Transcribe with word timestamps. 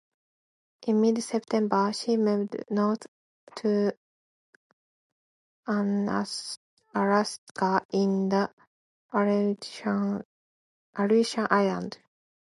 In 0.87 0.99
mid-September, 0.99 1.93
she 1.93 2.17
moved 2.17 2.55
north 2.71 3.05
to 3.57 3.95
Unalaska 5.67 6.57
in 7.93 8.29
the 8.29 8.49
Aleutian 9.13 10.23
Islands. 10.95 11.99